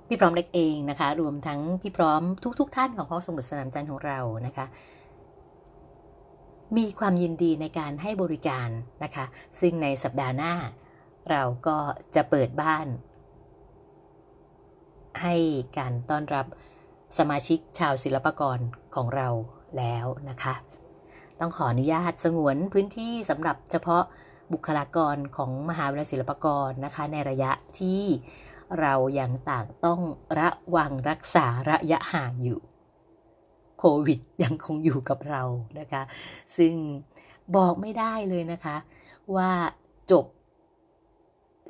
[0.08, 2.22] พี่พร้อมเล็กเองนะคะ รวมทั้งพี่พร้อม
[2.60, 4.66] ทุกๆทท่านของห้องสมุดสนามจันทร์ของเรานะคะ
[6.76, 8.68] มีความยินดีในการให้บริการ
[9.04, 9.24] นะคะ
[9.60, 10.54] ซึ่งในสัปดาห์หน้า
[11.30, 11.78] เราก็
[12.14, 12.86] จะเปิดบ้าน
[15.22, 15.34] ให้
[15.78, 16.46] การต้อนรับ
[17.18, 18.58] สมาชิกชาวศิลปกร
[18.94, 19.28] ของเรา
[19.78, 20.54] แล้วนะคะ
[21.40, 24.02] ต้องขออนุญาตสงวนพื้นที่สำหรับเฉพาะ
[24.52, 28.02] บุคลากรของมหาวิทยาลัยศิลปากรนะคะ ในระยะที่
[28.80, 30.00] เรายังต่างต้อง
[30.38, 32.60] ระวังรักษาระยะห่างอยู่
[33.84, 35.42] โควิดยังคงอยู่กับเรา
[35.78, 36.02] นะคะ
[36.56, 36.74] ซึ่ง
[37.56, 38.76] บอกไม่ได้เลยนะคะ
[39.36, 39.50] ว่า
[40.10, 40.26] จบ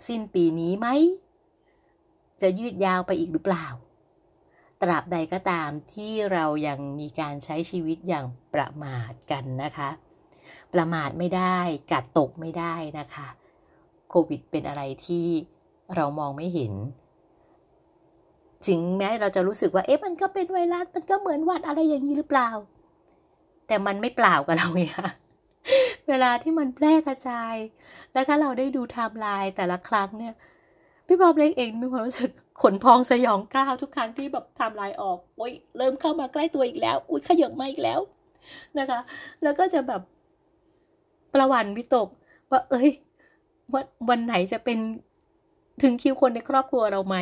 [0.07, 0.88] สิ้นปีนี้ไหม
[2.42, 3.66] จะยืดยาวไปอีกหรือเปล่า
[4.83, 9.90] ตราบใดก็ตามที่เรายังมีการใช้ชีวิตอย่างประมาทกันนะคะ
[10.72, 11.59] ประมาทไม่ได้
[11.92, 13.29] กัดตกไม่ได้นะคะ
[14.09, 15.27] โควิดเป็นอะไรที่
[15.96, 16.72] เรามองไม่เห็น
[18.68, 22.51] ถึงแม้เราจะรู้สึกว่าเอ๊ะมันก็เป็นไวรัสมันก็เหมือนวัดอะไรอย่างนี้หรือเปล่า
[23.66, 25.09] แต่มันไม่เปล่ากับเราไงคะ
[26.09, 27.55] เวลาที่มันแพร่กระจาย
[28.12, 30.35] แล้วถ้าเราได้ดูไทม์ไลน์แต่ละครั้งเนี่ย
[31.07, 32.31] พี่บอบเล็กเองมีความรู้สึก
[32.62, 38.01] ขนพองสยองเกล้าทุกครั้งที่แบบไทม์ไลน์ออกโอ้ยเริ่มเข้ามาใกล้ตัวอีกแล้ว อุ้ยขยับมาอีกแล้ว
[38.79, 39.01] นะคะ
[39.42, 40.03] แล้วก็จะแบบ
[41.35, 42.09] ประหวั่นวิตก
[42.51, 42.90] ว่า เอ้ย
[43.75, 44.79] วันวันไหนจะเป็น
[45.83, 47.16] ถึงคิวคนในครอบครัวเราไหม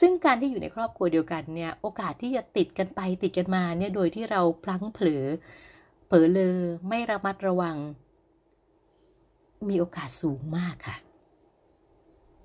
[0.00, 5.24] ซึ่งการที่อยู่ในครอบครัวเดียวกันเนี่ยโอกาสที่จะติดกันไปติดกันมาเนี่ยโดยที่เราพลั้งเผลอ
[6.06, 6.56] เผลอเลอ
[6.88, 7.76] ไม่ระมัดระวัง
[9.68, 10.96] มีโอกาสสูงมากค่ะ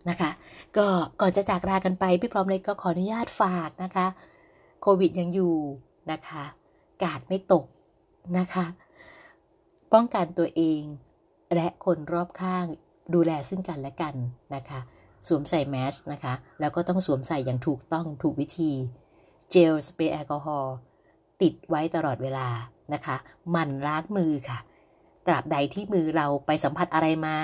[0.10, 0.32] นะคะ
[0.78, 0.88] ก็
[1.22, 4.08] ก่อนจะจากลากันไปพี่พร้อมเลยก็ขออนุญาตฝากนะคะ
[4.82, 5.56] โควิดยังอยู่
[6.12, 6.44] นะคะ
[7.04, 7.66] กาดไม่ตก
[8.38, 8.66] นะคะ
[9.94, 10.82] ป้องกันตัวเอง
[11.56, 12.66] และคนรอบข้าง
[13.14, 14.16] ดูแลซึ่งกันและกัน
[14.56, 14.80] นะคะ
[15.28, 18.72] สวมใส่แมสนะคะ แล้วก็ต้องสวมใส่อย่างถูกต้องถูกวิธี
[19.52, 20.76] เจลสเปรย์แอลกอฮอล์
[21.42, 22.48] ติดไว้ตลอดเวลา
[22.94, 23.16] นะคะ
[23.56, 24.60] มันล้างมือค่ะ
[25.26, 27.38] ตราบใดที่มือเราไปสัมผัสอะไรมา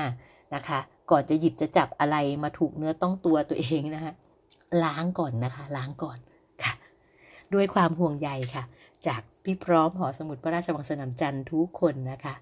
[0.55, 0.79] นะคะ
[1.11, 4.13] ก่อนจะหยิบจะจับอะไรมาถูกเนื้อต้องตัวตัวเองนะคะ
[4.83, 6.17] ล้างก่อนนะคะล้างก่อน
[6.63, 6.73] ค่ะ
[7.53, 8.63] ด้วยความห่วงใยค่ะ
[9.07, 12.33] จากพี่พร้อมหอสมุดพระราชวังสนามจันทร์ทุกคนนะคะ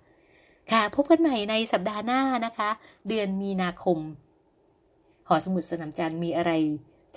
[0.71, 2.69] ค่ะพบกันใหม่ในสัปดาห์หน้านะคะ
[3.07, 3.97] เดือนมีนาคม
[5.27, 6.51] หอสมุดสนามจันทร์มีอะไร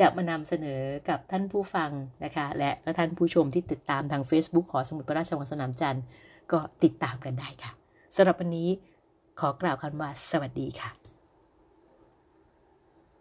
[0.00, 1.90] จะมานำเสนอกับท่านผู้ฟัง
[2.24, 6.04] นะคะ และก็ท่านผู้ชมที่ติดตามทาง Facebook หอสมุดพระราชวังสนามจันทร์
[6.52, 7.72] ก็ติดตามกันได้ค่ะ
[8.16, 8.68] สำหรับวันนี้
[9.40, 10.99] ขอกล่าวคำว่าสวัสดีค่ะ